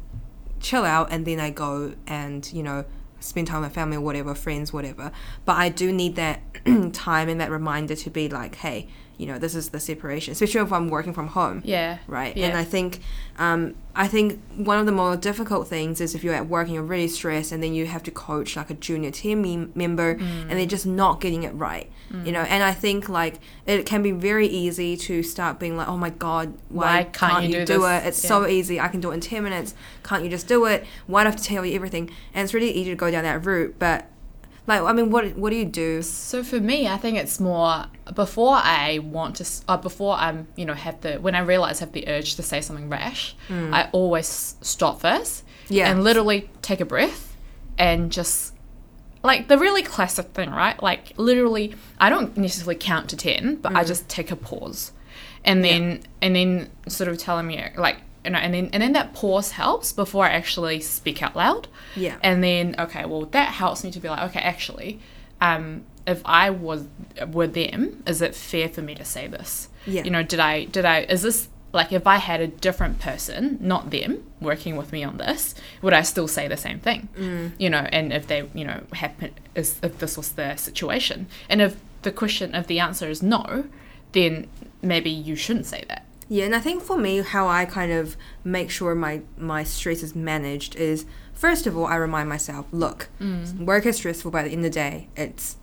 chill 0.62 0.84
out 0.84 1.08
and 1.10 1.26
then 1.26 1.40
I 1.40 1.50
go 1.50 1.94
and, 2.06 2.50
you 2.52 2.62
know, 2.62 2.84
spend 3.20 3.48
time 3.48 3.62
with 3.62 3.72
family 3.72 3.96
or 3.96 4.00
whatever, 4.00 4.34
friends, 4.34 4.72
whatever. 4.72 5.12
But 5.44 5.56
I 5.56 5.68
do 5.68 5.92
need 5.92 6.16
that 6.16 6.40
time 6.92 7.28
and 7.28 7.40
that 7.40 7.50
reminder 7.50 7.94
to 7.96 8.10
be 8.10 8.28
like, 8.28 8.56
hey, 8.56 8.88
you 9.22 9.28
know, 9.28 9.38
this 9.38 9.54
is 9.54 9.68
the 9.68 9.78
separation, 9.78 10.32
especially 10.32 10.60
if 10.62 10.72
I'm 10.72 10.88
working 10.88 11.12
from 11.12 11.28
home. 11.28 11.62
Yeah. 11.64 11.98
Right. 12.08 12.36
Yeah. 12.36 12.48
And 12.48 12.58
I 12.58 12.64
think 12.64 12.98
um, 13.38 13.76
I 13.94 14.08
think 14.08 14.40
one 14.56 14.80
of 14.80 14.86
the 14.86 14.90
more 14.90 15.16
difficult 15.16 15.68
things 15.68 16.00
is 16.00 16.16
if 16.16 16.24
you're 16.24 16.34
at 16.34 16.48
work 16.48 16.66
and 16.66 16.74
you're 16.74 16.82
really 16.82 17.06
stressed 17.06 17.52
and 17.52 17.62
then 17.62 17.72
you 17.72 17.86
have 17.86 18.02
to 18.02 18.10
coach 18.10 18.56
like 18.56 18.68
a 18.70 18.74
junior 18.74 19.12
team 19.12 19.42
mem- 19.42 19.70
member 19.76 20.10
and 20.10 20.50
they're 20.50 20.66
just 20.66 20.86
not 20.86 21.20
getting 21.20 21.44
it 21.44 21.50
right. 21.50 21.88
You 22.24 22.32
know, 22.32 22.42
and 22.42 22.62
I 22.62 22.72
think 22.72 23.08
like 23.08 23.36
it 23.64 23.86
can 23.86 24.02
be 24.02 24.10
very 24.10 24.46
easy 24.46 24.98
to 24.98 25.22
start 25.22 25.58
being 25.58 25.78
like, 25.78 25.88
oh 25.88 25.96
my 25.96 26.10
God, 26.10 26.52
why, 26.68 26.84
Why 26.96 27.04
can't 27.04 27.44
you 27.46 27.64
do 27.64 27.64
do 27.64 27.86
it? 27.86 28.04
It's 28.04 28.18
so 28.18 28.46
easy. 28.46 28.78
I 28.78 28.88
can 28.88 29.00
do 29.00 29.12
it 29.12 29.14
in 29.14 29.20
10 29.20 29.42
minutes. 29.42 29.74
Can't 30.02 30.22
you 30.24 30.28
just 30.28 30.46
do 30.46 30.66
it? 30.66 30.84
Why 31.06 31.22
do 31.22 31.28
I 31.28 31.30
have 31.30 31.40
to 31.40 31.44
tell 31.46 31.64
you 31.64 31.74
everything? 31.74 32.10
And 32.34 32.44
it's 32.44 32.52
really 32.52 32.70
easy 32.70 32.90
to 32.90 32.96
go 32.96 33.10
down 33.10 33.22
that 33.24 33.46
route. 33.46 33.76
But 33.78 34.08
like, 34.66 34.80
I 34.82 34.92
mean, 34.92 35.10
what, 35.10 35.36
what 35.36 35.50
do 35.50 35.56
you 35.56 35.64
do? 35.64 36.02
So 36.02 36.42
for 36.44 36.60
me, 36.60 36.86
I 36.88 36.96
think 36.96 37.18
it's 37.18 37.40
more 37.40 37.86
before 38.14 38.54
I 38.54 39.00
want 39.02 39.36
to, 39.36 39.46
uh, 39.68 39.76
before 39.76 40.14
I'm, 40.16 40.46
you 40.56 40.64
know, 40.64 40.74
have 40.74 41.00
the 41.00 41.14
when 41.16 41.34
I 41.34 41.40
realize 41.40 41.80
I 41.80 41.86
have 41.86 41.92
the 41.92 42.06
urge 42.08 42.36
to 42.36 42.42
say 42.42 42.60
something 42.60 42.88
rash, 42.88 43.34
I 43.50 43.88
always 43.92 44.56
stop 44.60 45.00
first, 45.00 45.44
Yeah. 45.68 45.90
and 45.90 46.04
literally 46.04 46.48
take 46.62 46.80
a 46.80 46.84
breath, 46.84 47.36
and 47.78 48.12
just 48.12 48.54
like 49.24 49.48
the 49.48 49.58
really 49.58 49.82
classic 49.82 50.26
thing, 50.28 50.50
right? 50.50 50.80
Like 50.82 51.12
literally, 51.16 51.74
I 51.98 52.08
don't 52.10 52.36
necessarily 52.36 52.76
count 52.76 53.08
to 53.10 53.16
ten, 53.16 53.56
but 53.56 53.74
I 53.74 53.84
just 53.84 54.08
take 54.08 54.30
a 54.30 54.36
pause, 54.36 54.92
and 55.44 55.64
then 55.64 56.02
and 56.20 56.36
then 56.36 56.70
sort 56.88 57.08
of 57.10 57.18
telling 57.18 57.46
me 57.46 57.64
like. 57.76 57.96
You 58.24 58.30
know, 58.30 58.38
and 58.38 58.54
then 58.54 58.70
and 58.72 58.82
then 58.82 58.92
that 58.92 59.14
pause 59.14 59.52
helps 59.52 59.92
before 59.92 60.24
I 60.26 60.30
actually 60.30 60.80
speak 60.80 61.22
out 61.22 61.34
loud. 61.34 61.68
Yeah. 61.96 62.16
And 62.22 62.42
then 62.42 62.74
okay, 62.78 63.04
well 63.04 63.26
that 63.26 63.48
helps 63.48 63.82
me 63.84 63.90
to 63.90 64.00
be 64.00 64.08
like, 64.08 64.22
okay, 64.30 64.40
actually, 64.40 65.00
um, 65.40 65.84
if 66.06 66.22
I 66.24 66.50
was 66.50 66.86
were 67.28 67.46
them, 67.46 68.02
is 68.06 68.22
it 68.22 68.34
fair 68.34 68.68
for 68.68 68.82
me 68.82 68.94
to 68.94 69.04
say 69.04 69.26
this? 69.26 69.68
Yeah. 69.86 70.04
You 70.04 70.10
know, 70.10 70.22
did 70.22 70.40
I 70.40 70.64
did 70.64 70.84
I 70.84 71.00
is 71.02 71.22
this 71.22 71.48
like 71.72 71.92
if 71.92 72.06
I 72.06 72.16
had 72.16 72.40
a 72.40 72.46
different 72.46 73.00
person, 73.00 73.58
not 73.60 73.90
them, 73.90 74.22
working 74.40 74.76
with 74.76 74.92
me 74.92 75.02
on 75.02 75.16
this, 75.16 75.54
would 75.80 75.94
I 75.94 76.02
still 76.02 76.28
say 76.28 76.46
the 76.46 76.56
same 76.56 76.80
thing? 76.80 77.08
Mm. 77.16 77.52
You 77.58 77.70
know, 77.70 77.86
and 77.90 78.12
if 78.12 78.26
they, 78.26 78.48
you 78.54 78.64
know, 78.64 78.82
happen 78.92 79.32
is 79.54 79.78
if 79.82 79.98
this 79.98 80.16
was 80.16 80.32
their 80.32 80.56
situation. 80.56 81.26
And 81.48 81.62
if 81.62 81.76
the 82.02 82.12
question 82.12 82.54
if 82.54 82.66
the 82.66 82.78
answer 82.78 83.08
is 83.08 83.22
no, 83.22 83.64
then 84.12 84.48
maybe 84.82 85.10
you 85.10 85.34
shouldn't 85.34 85.66
say 85.66 85.84
that. 85.88 86.04
Yeah, 86.32 86.46
and 86.46 86.54
I 86.56 86.60
think 86.60 86.82
for 86.82 86.96
me, 86.96 87.18
how 87.18 87.46
I 87.46 87.66
kind 87.66 87.92
of 87.92 88.16
make 88.42 88.70
sure 88.70 88.94
my 88.94 89.20
my 89.36 89.64
stress 89.64 90.02
is 90.02 90.14
managed 90.14 90.74
is 90.76 91.04
first 91.34 91.66
of 91.66 91.76
all, 91.76 91.84
I 91.84 91.96
remind 91.96 92.30
myself, 92.30 92.64
look, 92.72 93.10
mm. 93.20 93.58
work 93.58 93.84
is 93.84 93.96
stressful, 93.98 94.30
but 94.30 94.38
at 94.38 94.44
the 94.44 94.52
end 94.52 94.64
of 94.64 94.72
the 94.72 94.74
day, 94.74 95.08
it's 95.14 95.56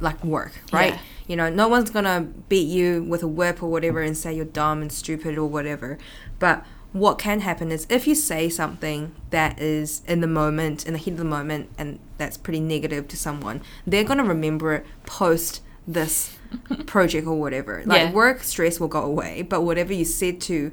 like 0.00 0.24
work, 0.24 0.50
right? 0.72 0.94
Yeah. 0.94 1.00
You 1.28 1.36
know, 1.36 1.48
no 1.48 1.68
one's 1.68 1.90
gonna 1.90 2.22
beat 2.48 2.66
you 2.66 3.04
with 3.04 3.22
a 3.22 3.28
whip 3.28 3.62
or 3.62 3.70
whatever 3.70 4.02
and 4.02 4.16
say 4.16 4.34
you're 4.34 4.46
dumb 4.46 4.82
and 4.82 4.90
stupid 4.90 5.38
or 5.38 5.46
whatever. 5.46 5.96
But 6.40 6.66
what 6.90 7.20
can 7.20 7.38
happen 7.38 7.70
is 7.70 7.86
if 7.88 8.08
you 8.08 8.16
say 8.16 8.48
something 8.48 9.14
that 9.30 9.60
is 9.60 10.02
in 10.08 10.22
the 10.22 10.26
moment, 10.26 10.86
in 10.86 10.94
the 10.94 10.98
heat 10.98 11.12
of 11.12 11.18
the 11.18 11.24
moment, 11.24 11.70
and 11.78 12.00
that's 12.18 12.36
pretty 12.36 12.58
negative 12.58 13.06
to 13.06 13.16
someone, 13.16 13.62
they're 13.86 14.02
gonna 14.02 14.24
remember 14.24 14.74
it 14.74 14.86
post 15.06 15.60
this 15.92 16.36
project 16.86 17.26
or 17.26 17.38
whatever. 17.38 17.82
Like 17.86 18.02
Yeah. 18.02 18.12
work 18.12 18.42
stress 18.42 18.78
will 18.80 18.88
go 18.88 19.02
away, 19.02 19.42
but 19.42 19.62
whatever 19.62 19.92
you 19.92 20.04
said 20.04 20.40
to 20.42 20.72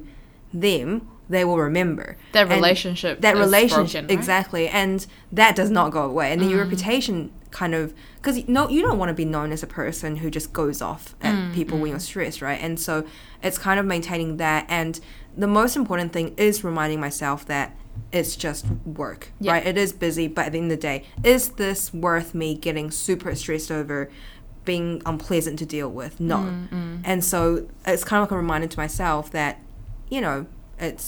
them, 0.52 1.08
they 1.28 1.44
will 1.44 1.58
remember. 1.58 2.16
That 2.32 2.42
And 2.42 2.50
relationship 2.52 3.20
That 3.20 3.36
relationship, 3.36 4.02
broken, 4.02 4.06
right? 4.06 4.18
exactly, 4.18 4.68
and 4.68 5.06
that 5.30 5.54
does 5.54 5.70
not 5.70 5.90
go 5.92 6.02
away. 6.02 6.32
And 6.32 6.40
then 6.40 6.48
Mm. 6.48 6.52
your 6.52 6.60
reputation 6.60 7.30
kind 7.50 7.74
of 7.74 7.94
because 8.16 8.46
no, 8.48 8.68
you 8.68 8.80
don't 8.82 8.98
want 8.98 9.08
to 9.10 9.14
be 9.14 9.24
known 9.24 9.52
as 9.52 9.62
a 9.62 9.66
person 9.66 10.16
who 10.16 10.30
just 10.30 10.52
goes 10.52 10.80
off 10.82 11.14
at 11.22 11.34
Mm, 11.34 11.52
people 11.52 11.78
when 11.78 11.90
you're 11.90 11.98
stressed, 11.98 12.40
right? 12.42 12.58
And 12.62 12.78
so 12.80 13.04
it's 13.42 13.58
kind 13.58 13.78
of 13.80 13.86
maintaining 13.86 14.36
that. 14.38 14.64
And 14.68 15.00
the 15.36 15.46
most 15.46 15.76
important 15.76 16.12
thing 16.12 16.34
is 16.36 16.64
reminding 16.64 17.00
myself 17.00 17.44
that 17.46 17.76
it's 18.12 18.36
just 18.36 18.64
work, 18.86 19.32
Yeah. 19.40 19.52
right? 19.52 19.66
It 19.66 19.76
is 19.76 19.92
busy, 19.92 20.28
but 20.28 20.46
at 20.46 20.52
the 20.52 20.58
end 20.58 20.70
of 20.72 20.78
the 20.78 20.82
day, 20.82 21.04
is 21.24 21.50
this 21.50 21.92
worth 21.92 22.34
me 22.34 22.54
getting 22.54 22.90
super 22.90 23.34
stressed 23.34 23.70
over? 23.70 24.08
Being 24.72 24.88
unpleasant 25.12 25.56
to 25.62 25.66
deal 25.76 25.90
with 26.00 26.14
no 26.34 26.40
Mm, 26.72 27.00
and 27.10 27.18
so 27.30 27.40
it's 27.92 28.04
kind 28.08 28.18
of 28.20 28.22
like 28.26 28.34
a 28.38 28.40
reminder 28.44 28.68
to 28.74 28.78
myself 28.84 29.24
that 29.40 29.54
you 30.14 30.20
know 30.24 30.38
it's 30.88 31.06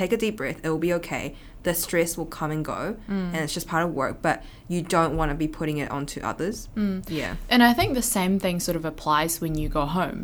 take 0.00 0.12
a 0.12 0.20
deep 0.24 0.36
breath 0.40 0.58
it 0.64 0.68
will 0.72 0.84
be 0.90 0.94
okay 1.00 1.24
the 1.66 1.74
stress 1.74 2.10
will 2.18 2.30
come 2.38 2.50
and 2.56 2.64
go 2.64 2.82
Mm. 3.10 3.32
and 3.32 3.36
it's 3.44 3.54
just 3.58 3.66
part 3.74 3.82
of 3.86 3.90
work 4.02 4.16
but 4.28 4.36
you 4.68 4.80
don't 4.96 5.16
want 5.18 5.28
to 5.32 5.36
be 5.44 5.48
putting 5.58 5.78
it 5.84 5.88
onto 5.96 6.18
others 6.30 6.68
Mm. 6.76 6.98
yeah 7.20 7.32
And 7.52 7.60
I 7.70 7.72
think 7.78 7.88
the 7.94 8.02
same 8.18 8.34
thing 8.44 8.56
sort 8.60 8.76
of 8.80 8.84
applies 8.92 9.40
when 9.42 9.54
you 9.60 9.68
go 9.80 9.84
home, 9.98 10.20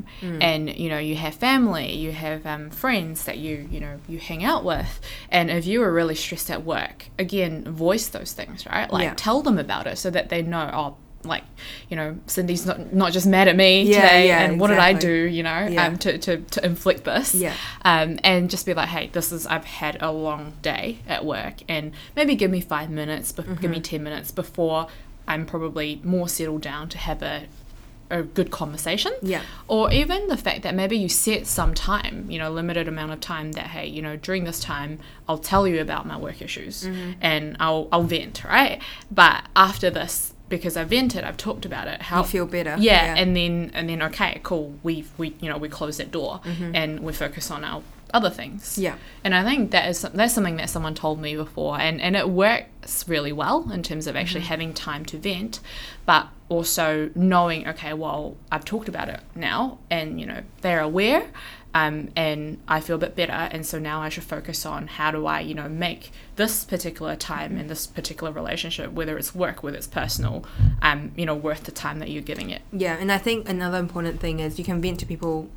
and 0.48 0.62
you 0.82 0.88
know 0.92 0.98
you 1.10 1.16
have 1.24 1.34
family, 1.50 1.88
you 2.04 2.10
have 2.26 2.40
um, 2.54 2.64
friends 2.70 3.16
that 3.28 3.38
you 3.44 3.54
you 3.74 3.80
know 3.84 3.94
you 4.12 4.18
hang 4.30 4.42
out 4.52 4.62
with, 4.72 4.92
and 5.36 5.44
if 5.58 5.64
you 5.70 5.78
are 5.84 5.92
really 6.00 6.14
stressed 6.24 6.50
at 6.56 6.60
work, 6.76 6.98
again, 7.26 7.54
voice 7.86 8.06
those 8.16 8.32
things, 8.38 8.58
right? 8.74 8.88
Like 8.96 9.04
Yeah. 9.08 9.14
tell 9.26 9.40
them 9.46 9.58
about 9.66 9.84
it 9.90 9.96
so 10.04 10.08
that 10.16 10.26
they 10.32 10.42
know. 10.42 10.66
Oh, 10.80 10.90
like 11.24 11.44
you 11.88 11.96
know, 11.96 12.18
Cindy's 12.26 12.66
not 12.66 12.92
not 12.92 13.12
just 13.12 13.26
mad 13.26 13.48
at 13.48 13.56
me 13.56 13.82
Yeah, 13.84 14.00
today, 14.02 14.26
yeah, 14.28 14.42
and 14.44 14.58
what 14.60 14.68
did 14.68 14.78
I 14.78 14.92
do? 14.92 15.12
You 15.12 15.42
know, 15.42 15.66
Yeah. 15.70 15.86
um, 15.86 15.98
to, 15.98 16.18
to 16.18 16.36
to 16.38 16.64
inflict 16.64 17.04
this, 17.04 17.34
Yeah. 17.34 17.54
um, 17.84 18.18
and 18.24 18.50
just 18.50 18.66
be 18.66 18.74
like, 18.74 18.88
hey, 18.88 19.10
this 19.12 19.32
is 19.32 19.46
I've 19.46 19.64
had 19.64 20.02
a 20.02 20.10
long 20.12 20.54
day 20.62 20.98
at 21.06 21.24
work, 21.24 21.62
and 21.68 21.92
maybe 22.16 22.34
give 22.34 22.50
me 22.50 22.60
five 22.60 22.90
minutes, 22.90 23.32
bef- 23.32 23.60
give 23.60 23.70
me 23.70 23.76
Mm-hmm. 23.76 23.82
ten 23.82 24.02
minutes 24.02 24.30
before 24.30 24.88
I'm 25.28 25.46
probably 25.46 26.00
more 26.02 26.28
settled 26.28 26.62
down 26.62 26.88
to 26.90 26.98
have 26.98 27.22
a 27.22 27.44
a 28.10 28.22
good 28.22 28.50
conversation. 28.50 29.10
Yeah. 29.22 29.40
Or 29.68 29.90
even 29.90 30.28
the 30.28 30.36
fact 30.36 30.60
that 30.64 30.74
maybe 30.74 30.98
you 30.98 31.08
set 31.08 31.46
some 31.46 31.72
time, 31.72 32.26
you 32.30 32.38
know, 32.38 32.50
limited 32.50 32.86
amount 32.86 33.10
of 33.12 33.20
time 33.20 33.52
that 33.52 33.68
hey, 33.68 33.86
you 33.86 34.02
know, 34.02 34.16
during 34.16 34.44
this 34.44 34.60
time 34.60 34.98
I'll 35.26 35.38
tell 35.38 35.66
you 35.66 35.80
about 35.80 36.06
my 36.06 36.18
work 36.18 36.42
issues 36.42 36.84
Mm-hmm. 36.84 37.12
and 37.22 37.56
I'll 37.58 37.88
I'll 37.90 38.02
vent, 38.02 38.44
right? 38.44 38.82
But 39.10 39.44
after 39.56 39.88
this 39.88 40.31
because 40.48 40.76
I 40.76 40.84
vented, 40.84 41.24
I've 41.24 41.36
talked 41.36 41.64
about 41.64 41.88
it. 41.88 42.02
How 42.02 42.20
You 42.20 42.26
feel 42.26 42.46
better. 42.46 42.76
Yeah, 42.78 43.14
Yeah. 43.14 43.14
and 43.16 43.36
then 43.36 43.70
and 43.74 43.88
then 43.88 44.02
okay, 44.02 44.40
cool. 44.42 44.74
We 44.82 45.04
we 45.16 45.34
you 45.40 45.48
know 45.48 45.56
we 45.56 45.68
close 45.68 45.96
that 45.98 46.10
door 46.10 46.40
mm-hmm. 46.44 46.74
and 46.74 47.00
we 47.00 47.12
focus 47.12 47.50
on 47.50 47.64
our 47.64 47.82
other 48.12 48.30
things. 48.30 48.72
Mm-hmm. 48.72 48.82
Yeah. 48.82 48.96
And 49.24 49.34
I 49.34 49.44
think 49.44 49.70
that 49.70 49.88
is 49.88 50.02
that's 50.02 50.34
something 50.34 50.56
that 50.56 50.70
someone 50.70 50.94
told 50.94 51.20
me 51.20 51.36
before, 51.36 51.80
and 51.80 52.00
and 52.00 52.16
it 52.16 52.28
works 52.28 53.08
really 53.08 53.32
well 53.32 53.70
in 53.72 53.82
terms 53.82 54.06
of 54.06 54.16
actually 54.16 54.42
having 54.42 54.74
time 54.74 55.04
to 55.06 55.18
vent, 55.18 55.60
but 56.06 56.28
also 56.48 57.10
knowing 57.14 57.66
okay, 57.68 57.92
well 57.92 58.36
I've 58.50 58.64
talked 58.64 58.88
about 58.88 59.08
it 59.08 59.20
now, 59.34 59.78
and 59.90 60.20
you 60.20 60.26
know 60.26 60.42
they're 60.60 60.80
aware. 60.80 61.26
Um, 61.74 62.10
and 62.16 62.58
I 62.68 62.80
feel 62.80 62.96
a 62.96 62.98
bit 62.98 63.16
better, 63.16 63.32
and 63.32 63.64
so 63.64 63.78
now 63.78 64.02
I 64.02 64.10
should 64.10 64.24
focus 64.24 64.66
on 64.66 64.88
how 64.88 65.10
do 65.10 65.24
I, 65.24 65.40
you 65.40 65.54
know, 65.54 65.70
make 65.70 66.12
this 66.36 66.64
particular 66.64 67.16
time 67.16 67.56
and 67.56 67.70
this 67.70 67.86
particular 67.86 68.30
relationship, 68.30 68.92
whether 68.92 69.16
it's 69.16 69.34
work, 69.34 69.62
whether 69.62 69.78
it's 69.78 69.86
personal, 69.86 70.44
um, 70.82 71.12
you 71.16 71.24
know, 71.24 71.34
worth 71.34 71.64
the 71.64 71.72
time 71.72 71.98
that 72.00 72.10
you're 72.10 72.22
giving 72.22 72.50
it. 72.50 72.60
Yeah, 72.72 72.98
and 73.00 73.10
I 73.10 73.16
think 73.16 73.48
another 73.48 73.78
important 73.78 74.20
thing 74.20 74.40
is 74.40 74.58
you 74.58 74.66
can 74.66 74.82
vent 74.82 75.00
to 75.00 75.06
people 75.06 75.48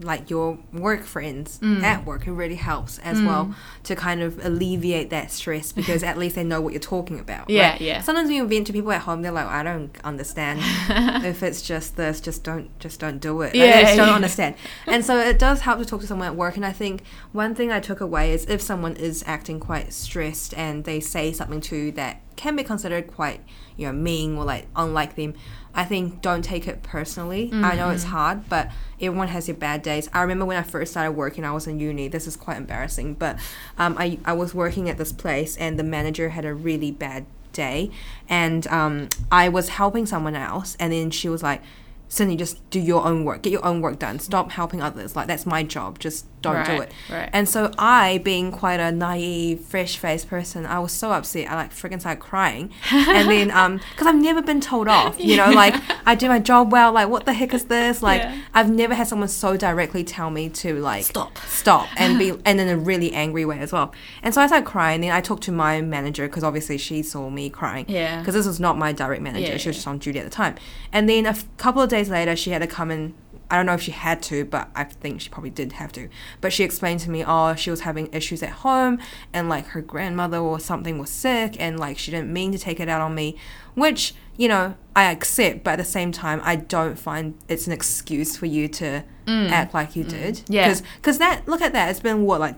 like 0.00 0.30
your 0.30 0.58
work 0.72 1.04
friends 1.04 1.58
Mm. 1.62 1.82
at 1.82 2.06
work. 2.06 2.26
It 2.26 2.32
really 2.32 2.54
helps 2.56 2.98
as 3.00 3.20
well 3.20 3.54
to 3.84 3.94
kind 3.94 4.22
of 4.22 4.44
alleviate 4.44 5.10
that 5.10 5.30
stress 5.30 5.72
because 5.80 6.02
at 6.02 6.16
least 6.18 6.36
they 6.36 6.44
know 6.44 6.60
what 6.60 6.72
you're 6.72 6.80
talking 6.80 7.18
about. 7.20 7.50
Yeah, 7.50 7.72
right? 7.72 7.80
yeah. 7.80 8.00
Sometimes 8.02 8.28
when 8.28 8.36
you 8.36 8.46
vent 8.46 8.66
to 8.68 8.72
people 8.72 8.92
at 8.92 9.02
home, 9.02 9.22
they're 9.22 9.32
like, 9.32 9.46
I 9.46 9.62
don't 9.62 9.94
understand. 10.04 10.60
if 11.24 11.42
it's 11.42 11.62
just 11.62 11.96
this, 11.96 12.20
just 12.20 12.42
don't, 12.44 12.76
just 12.78 12.98
don't 13.00 13.18
do 13.20 13.42
it. 13.42 13.54
Yeah, 13.54 13.82
just 13.82 13.96
don't 13.96 14.08
yeah. 14.08 14.14
understand. 14.14 14.54
And 14.86 15.04
so 15.04 15.18
it 15.18 15.38
does 15.38 15.60
help 15.62 15.78
to 15.80 15.84
talk 15.84 16.00
to 16.00 16.06
someone 16.06 16.28
at 16.28 16.36
work. 16.36 16.56
And 16.56 16.64
I 16.64 16.72
think 16.72 17.02
one 17.32 17.54
thing 17.54 17.70
I 17.70 17.80
took 17.80 18.00
away 18.00 18.32
is 18.32 18.44
if 18.46 18.60
someone 18.62 18.96
is 18.96 19.22
acting 19.26 19.60
quite 19.60 19.92
stressed 19.92 20.54
and 20.54 20.84
they 20.84 21.00
say 21.00 21.32
something 21.32 21.60
to 21.62 21.76
you 21.76 21.92
that 21.92 22.20
can 22.40 22.56
be 22.56 22.64
considered 22.64 23.06
quite, 23.06 23.42
you 23.76 23.86
know, 23.86 23.92
mean 23.92 24.38
or 24.38 24.46
like 24.46 24.66
unlike 24.74 25.14
them, 25.14 25.34
I 25.74 25.84
think 25.84 26.22
don't 26.22 26.40
take 26.40 26.66
it 26.66 26.82
personally. 26.82 27.50
I 27.52 27.76
know 27.76 27.90
it's 27.90 28.04
hard, 28.04 28.48
but 28.48 28.70
everyone 28.98 29.28
has 29.28 29.44
their 29.44 29.54
bad 29.54 29.82
days. 29.82 30.08
I 30.14 30.22
remember 30.22 30.46
when 30.46 30.56
I 30.56 30.62
first 30.62 30.92
started 30.92 31.12
working, 31.12 31.44
I 31.44 31.52
was 31.52 31.66
in 31.66 31.78
uni. 31.78 32.08
This 32.08 32.26
is 32.26 32.36
quite 32.36 32.56
embarrassing, 32.56 33.14
but 33.14 33.38
um, 33.76 33.94
I, 33.98 34.18
I 34.24 34.32
was 34.32 34.54
working 34.54 34.88
at 34.88 34.96
this 34.96 35.12
place 35.12 35.54
and 35.58 35.78
the 35.78 35.84
manager 35.84 36.30
had 36.30 36.46
a 36.46 36.54
really 36.54 36.90
bad 36.90 37.26
day 37.52 37.90
and 38.26 38.66
um, 38.68 39.10
I 39.30 39.50
was 39.50 39.68
helping 39.68 40.06
someone 40.06 40.34
else 40.34 40.78
and 40.80 40.94
then 40.94 41.10
she 41.10 41.28
was 41.28 41.42
like, 41.42 41.60
Cindy, 42.08 42.36
just 42.36 42.68
do 42.70 42.80
your 42.80 43.04
own 43.04 43.26
work. 43.26 43.42
Get 43.42 43.52
your 43.52 43.64
own 43.64 43.82
work 43.82 43.98
done. 43.98 44.18
Stop 44.18 44.50
helping 44.50 44.80
others. 44.80 45.14
Like 45.14 45.26
that's 45.26 45.44
my 45.44 45.62
job. 45.62 45.98
Just 45.98 46.24
don't 46.42 46.64
do 46.66 46.80
it. 46.82 46.92
right. 47.10 47.28
And 47.32 47.48
so 47.48 47.72
I, 47.78 48.18
being 48.18 48.50
quite 48.52 48.80
a 48.80 48.90
naive, 48.90 49.60
fresh-faced 49.60 50.28
person, 50.28 50.66
I 50.66 50.78
was 50.78 50.92
so 50.92 51.12
upset. 51.12 51.50
I 51.50 51.54
like 51.54 51.72
freaking 51.72 52.00
started 52.00 52.20
crying, 52.20 52.70
and 52.92 53.28
then 53.30 53.50
um, 53.50 53.80
because 53.90 54.06
I've 54.06 54.14
never 54.20 54.42
been 54.42 54.60
told 54.60 54.88
off. 54.88 55.18
You 55.20 55.36
know, 55.36 55.50
like 55.50 55.74
I 56.06 56.14
do 56.14 56.28
my 56.28 56.38
job 56.38 56.72
well. 56.72 56.92
Like 56.92 57.08
what 57.08 57.24
the 57.26 57.32
heck 57.32 57.52
is 57.54 57.64
this? 57.64 58.02
Like 58.02 58.22
Yeah. 58.22 58.38
I've 58.54 58.70
never 58.70 58.94
had 58.94 59.06
someone 59.08 59.28
so 59.28 59.56
directly 59.56 60.04
tell 60.04 60.30
me 60.30 60.48
to 60.50 60.80
like 60.80 61.04
Stop. 61.04 61.38
stop, 61.46 61.88
and 61.96 62.18
be 62.18 62.30
and 62.44 62.60
in 62.60 62.68
a 62.68 62.76
really 62.76 63.12
angry 63.12 63.44
way 63.44 63.58
as 63.58 63.72
well. 63.72 63.92
And 64.22 64.32
so 64.34 64.40
I 64.40 64.46
started 64.46 64.66
crying. 64.66 65.00
Then 65.02 65.12
I 65.12 65.20
talked 65.20 65.42
to 65.44 65.52
my 65.52 65.80
manager 65.80 66.26
because 66.26 66.42
obviously 66.44 66.78
she 66.78 67.02
saw 67.02 67.28
me 67.30 67.50
crying. 67.50 67.84
Yeah. 67.88 68.20
Because 68.20 68.34
this 68.34 68.46
was 68.46 68.60
not 68.60 68.78
my 68.78 68.92
direct 68.92 69.22
manager. 69.22 69.52
Yeah, 69.52 69.56
she 69.58 69.68
was 69.68 69.76
just 69.76 69.86
on 69.88 69.98
duty 69.98 70.18
at 70.18 70.24
the 70.24 70.30
time. 70.30 70.56
And 70.92 71.08
then 71.08 71.26
a 71.26 71.30
f- 71.30 71.44
couple 71.56 71.82
of 71.82 71.88
days 71.88 72.08
later, 72.08 72.34
she 72.36 72.50
had 72.50 72.60
to 72.60 72.66
come 72.66 72.90
in. 72.90 73.14
I 73.50 73.56
don't 73.56 73.66
know 73.66 73.74
if 73.74 73.82
she 73.82 73.90
had 73.90 74.22
to, 74.24 74.44
but 74.44 74.70
I 74.74 74.84
think 74.84 75.20
she 75.20 75.28
probably 75.28 75.50
did 75.50 75.72
have 75.72 75.92
to. 75.92 76.08
But 76.40 76.52
she 76.52 76.62
explained 76.62 77.00
to 77.00 77.10
me, 77.10 77.24
oh, 77.26 77.54
she 77.54 77.70
was 77.70 77.80
having 77.80 78.12
issues 78.12 78.42
at 78.42 78.50
home, 78.50 78.98
and 79.32 79.48
like 79.48 79.66
her 79.68 79.82
grandmother 79.82 80.38
or 80.38 80.60
something 80.60 80.98
was 80.98 81.10
sick, 81.10 81.56
and 81.58 81.78
like 81.78 81.98
she 81.98 82.10
didn't 82.10 82.32
mean 82.32 82.52
to 82.52 82.58
take 82.58 82.80
it 82.80 82.88
out 82.88 83.00
on 83.00 83.14
me, 83.14 83.36
which 83.74 84.14
you 84.36 84.48
know 84.48 84.74
I 84.94 85.10
accept. 85.10 85.64
But 85.64 85.72
at 85.72 85.78
the 85.78 85.84
same 85.84 86.12
time, 86.12 86.40
I 86.44 86.56
don't 86.56 86.98
find 86.98 87.34
it's 87.48 87.66
an 87.66 87.72
excuse 87.72 88.36
for 88.36 88.46
you 88.46 88.68
to 88.68 89.04
act 89.26 89.74
like 89.74 89.96
you 89.96 90.04
did. 90.04 90.36
Mm. 90.36 90.44
Yeah. 90.48 90.80
Because 90.96 91.18
that 91.18 91.46
look 91.46 91.60
at 91.60 91.72
that, 91.72 91.90
it's 91.90 92.00
been 92.00 92.24
what 92.24 92.40
like 92.40 92.56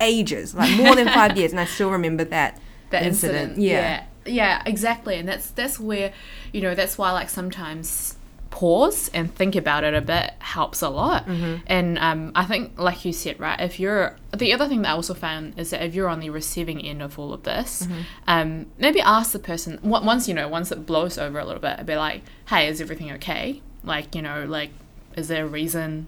ages, 0.00 0.54
like 0.54 0.76
more 0.76 0.94
than 0.94 1.08
five 1.08 1.36
years, 1.36 1.52
and 1.52 1.60
I 1.60 1.64
still 1.64 1.90
remember 1.90 2.24
that 2.24 2.60
that 2.90 3.02
incident. 3.02 3.50
incident. 3.50 3.58
Yeah. 3.58 4.04
yeah. 4.24 4.62
exactly. 4.66 5.16
And 5.16 5.28
that's 5.28 5.50
that's 5.50 5.78
where, 5.78 6.12
you 6.52 6.60
know, 6.60 6.74
that's 6.74 6.98
why 6.98 7.12
like 7.12 7.30
sometimes 7.30 8.13
pause 8.60 9.10
and 9.12 9.34
think 9.34 9.56
about 9.56 9.82
it 9.82 9.94
a 9.94 10.00
bit 10.00 10.30
helps 10.38 10.80
a 10.80 10.88
lot. 10.88 11.26
Mm-hmm. 11.26 11.54
And 11.66 11.98
um, 11.98 12.30
I 12.36 12.44
think, 12.44 12.78
like 12.78 13.04
you 13.04 13.12
said, 13.12 13.40
right, 13.40 13.60
if 13.60 13.80
you're 13.80 14.16
the 14.36 14.52
other 14.52 14.68
thing 14.68 14.82
that 14.82 14.90
I 14.90 14.92
also 14.92 15.14
found 15.14 15.58
is 15.58 15.70
that 15.70 15.82
if 15.82 15.92
you're 15.94 16.08
on 16.08 16.20
the 16.20 16.30
receiving 16.30 16.80
end 16.80 17.02
of 17.02 17.18
all 17.18 17.32
of 17.32 17.42
this, 17.42 17.70
Mm-hmm. 17.86 18.00
um, 18.28 18.66
maybe 18.78 19.00
ask 19.00 19.32
the 19.32 19.38
person 19.40 19.78
on- 19.82 20.04
once 20.06 20.28
you 20.28 20.34
know 20.34 20.46
once 20.48 20.70
it 20.70 20.86
blows 20.86 21.18
over 21.18 21.38
a 21.40 21.44
little 21.44 21.60
bit, 21.60 21.84
be 21.84 21.96
like, 21.96 22.22
hey, 22.50 22.68
is 22.68 22.80
everything 22.80 23.10
okay? 23.12 23.60
Like 23.82 24.14
you 24.14 24.22
know, 24.22 24.44
like 24.48 24.70
is 25.16 25.26
there 25.28 25.44
a 25.44 25.48
reason? 25.48 26.06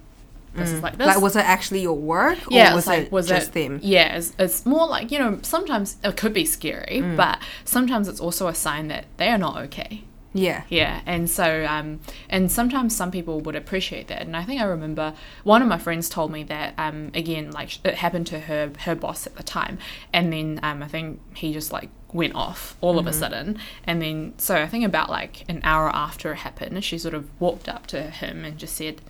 This 0.54 0.70
is 0.70 0.82
like 0.82 0.96
this. 0.96 1.04
Mm. 1.06 1.14
Like, 1.14 1.20
was 1.22 1.36
it 1.36 1.44
actually 1.44 1.80
your 1.82 1.92
work, 2.14 2.38
or 2.46 2.52
yeah, 2.58 2.74
was 2.74 2.86
like, 2.86 3.06
it 3.06 3.12
was 3.12 3.26
just 3.28 3.48
it, 3.50 3.54
them? 3.54 3.80
Yeah, 3.82 4.16
it's, 4.16 4.32
it's 4.38 4.64
more 4.64 4.86
like 4.88 5.10
you 5.12 5.18
know. 5.18 5.38
Sometimes 5.42 5.96
it 6.02 6.16
could 6.16 6.32
be 6.32 6.46
scary, 6.46 7.00
Mm. 7.02 7.14
but 7.16 7.38
sometimes 7.66 8.08
it's 8.08 8.20
also 8.20 8.46
a 8.48 8.54
sign 8.54 8.88
that 8.88 9.04
they 9.18 9.28
are 9.28 9.36
not 9.36 9.58
okay. 9.66 10.04
Yeah. 10.36 10.62
Yeah, 10.68 11.00
and 11.06 11.28
so 11.28 11.64
um, 11.68 12.00
and 12.28 12.50
sometimes 12.50 12.94
some 12.94 13.10
people 13.10 13.40
would 13.40 13.56
appreciate 13.56 14.08
that, 14.08 14.22
and 14.22 14.36
I 14.36 14.44
think 14.44 14.60
I 14.60 14.64
remember 14.64 15.14
one 15.44 15.62
of 15.62 15.68
my 15.68 15.78
friends 15.78 16.08
told 16.08 16.30
me 16.30 16.42
that 16.44 16.74
um, 16.78 17.10
again, 17.14 17.50
like 17.52 17.84
it 17.84 17.94
happened 17.94 18.26
to 18.28 18.40
her 18.40 18.70
her 18.80 18.94
boss 18.94 19.26
at 19.26 19.36
the 19.36 19.42
time, 19.42 19.78
and 20.12 20.32
then 20.32 20.60
um, 20.62 20.82
I 20.82 20.88
think 20.88 21.20
he 21.36 21.52
just 21.52 21.72
like 21.72 21.88
went 22.12 22.34
off 22.34 22.76
all 22.80 22.98
of 22.98 23.06
a 23.06 23.12
sudden, 23.12 23.58
and 23.84 24.00
then 24.02 24.34
so 24.38 24.56
I 24.56 24.66
think 24.66 24.84
about 24.84 25.10
like 25.10 25.44
an 25.48 25.60
hour 25.64 25.88
after 25.88 26.32
it 26.32 26.36
happened, 26.36 26.82
she 26.84 26.98
sort 26.98 27.14
of 27.14 27.28
walked 27.40 27.68
up 27.68 27.86
to 27.88 28.02
him 28.02 28.44
and 28.44 28.58
just 28.58 28.76
said, 28.76 29.00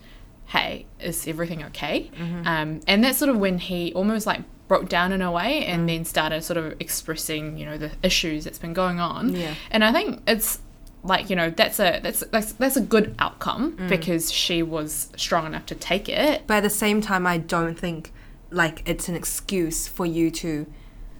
"Hey, 0.46 0.86
is 1.00 1.26
everything 1.26 1.62
okay?" 1.64 2.10
Um, 2.46 2.80
and 2.86 3.02
that's 3.02 3.18
sort 3.18 3.30
of 3.30 3.38
when 3.38 3.58
he 3.58 3.92
almost 3.94 4.26
like 4.26 4.42
broke 4.68 4.88
down 4.88 5.12
in 5.12 5.22
a 5.22 5.30
way, 5.30 5.64
and 5.64 5.88
then 5.88 6.04
started 6.04 6.42
sort 6.42 6.56
of 6.56 6.74
expressing, 6.80 7.56
you 7.56 7.64
know, 7.64 7.78
the 7.78 7.92
issues 8.02 8.44
that's 8.44 8.58
been 8.58 8.72
going 8.72 8.98
on. 8.98 9.34
Yeah. 9.34 9.54
And 9.70 9.84
I 9.84 9.92
think 9.92 10.22
it's 10.26 10.58
like 11.06 11.30
you 11.30 11.36
know 11.36 11.50
that's 11.50 11.78
a 11.80 12.00
that's 12.02 12.20
that's, 12.32 12.52
that's 12.52 12.76
a 12.76 12.80
good 12.80 13.14
outcome 13.18 13.72
Mm. 13.76 13.88
because 13.88 14.32
she 14.32 14.62
was 14.62 15.08
strong 15.16 15.46
enough 15.46 15.66
to 15.66 15.74
take 15.74 16.08
it, 16.08 16.42
But 16.46 16.54
at 16.58 16.62
the 16.62 16.70
same 16.70 17.00
time, 17.00 17.26
I 17.26 17.38
don't 17.38 17.78
think 17.78 18.12
like 18.50 18.82
it's 18.86 19.08
an 19.08 19.14
excuse 19.16 19.88
for 19.88 20.06
you 20.06 20.30
to 20.30 20.66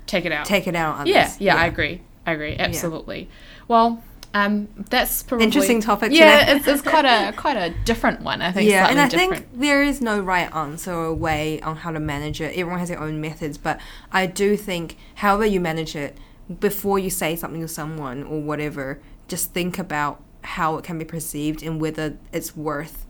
take 0.07 0.25
it 0.25 0.33
out. 0.33 0.45
take 0.47 0.66
it 0.66 0.76
out 0.76 0.95
on 0.97 1.00
others. 1.02 1.14
yeah, 1.14 1.33
yeah, 1.38 1.57
I 1.57 1.66
agree. 1.66 2.02
I 2.26 2.33
agree. 2.33 2.57
Absolutely. 2.57 3.28
Well, 3.69 4.02
um, 4.35 4.69
that's 4.90 5.23
probably 5.23 5.45
Interesting 5.47 5.81
topic 5.90 6.12
Yeah, 6.12 6.55
it's, 6.57 6.66
it's 6.66 6.83
quite 6.83 7.05
a 7.05 7.33
quite 7.37 7.57
a 7.57 7.71
different 7.85 8.21
one. 8.23 8.43
I 8.43 8.52
think. 8.52 8.69
Yeah, 8.71 8.88
and 8.88 9.00
I 9.00 9.09
different. 9.09 9.35
think 9.47 9.61
there 9.61 9.83
is 9.83 10.00
no 10.00 10.21
right 10.21 10.55
answer 10.55 10.93
or 10.93 11.14
way 11.14 11.61
on 11.62 11.76
how 11.76 11.90
to 11.93 12.00
manage 12.00 12.40
it. 12.40 12.50
Everyone 12.57 12.78
has 12.78 12.88
their 12.90 13.00
own 13.00 13.21
methods, 13.21 13.57
but 13.59 13.81
I 14.12 14.26
do 14.26 14.57
think 14.57 14.97
however 15.16 15.47
you 15.47 15.59
manage 15.61 15.97
it, 15.97 16.19
before 16.61 16.99
you 16.99 17.11
say 17.11 17.35
something 17.35 17.61
to 17.61 17.69
someone 17.69 18.23
or 18.25 18.40
whatever, 18.40 19.00
just 19.28 19.52
think 19.52 19.78
about 19.78 20.23
how 20.42 20.76
it 20.76 20.85
can 20.85 20.99
be 20.99 21.04
perceived 21.04 21.62
and 21.62 21.80
whether 21.80 22.16
it's 22.33 22.56
worth 22.56 23.06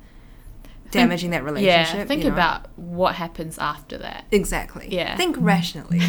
damaging 0.91 1.31
that 1.31 1.45
relationship. 1.45 1.97
Yeah, 1.97 2.05
think 2.05 2.23
you 2.23 2.31
know? 2.31 2.35
about 2.35 2.67
what 2.77 3.15
happens 3.17 3.59
after 3.59 3.99
that. 3.99 4.25
exactly. 4.31 4.89
Yeah. 4.91 5.17
think 5.17 5.37
rationally. 5.39 6.01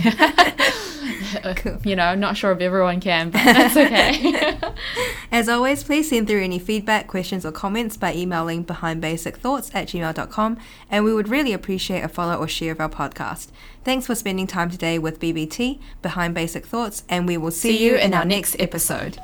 cool. 1.56 1.78
You 1.84 1.96
know, 1.96 2.04
I'm 2.04 2.20
not 2.20 2.38
sure 2.38 2.52
if 2.52 2.60
everyone 2.60 3.00
can, 3.00 3.30
but 3.30 3.44
that's 3.44 3.78
okay. 3.78 4.60
As 5.32 5.48
always, 5.48 5.84
please 5.84 6.10
send 6.10 6.28
through 6.28 6.44
any 6.44 6.60
feedback, 6.60 7.08
questions, 7.08 7.46
or 7.46 7.52
comments 7.52 7.98
by 7.98 8.14
emailing 8.14 8.66
behindbasicthoughts 8.66 9.72
at 9.74 9.88
gmail.com, 9.88 10.58
and 10.90 11.06
we 11.06 11.14
would 11.14 11.30
really 11.30 11.54
appreciate 11.54 12.02
a 12.02 12.08
follow 12.10 12.36
or 12.36 12.48
share 12.48 12.72
of 12.72 12.82
our 12.82 12.90
podcast. 12.90 13.50
Thanks 13.84 14.08
for 14.08 14.16
spending 14.16 14.48
time 14.48 14.70
today 14.70 15.00
with 15.00 15.20
BBT, 15.20 15.80
Behind 16.02 16.34
Basic 16.34 16.66
Thoughts, 16.66 17.04
and 17.08 17.28
we 17.28 17.38
will 17.38 17.52
see, 17.52 17.78
See 17.78 17.86
you 17.86 17.96
in 17.96 18.14
our 18.14 18.26
next 18.26 18.56
episode. 18.60 19.18